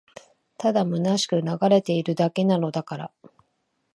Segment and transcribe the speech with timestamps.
[0.57, 3.11] ただ空しく流れているだけなのだから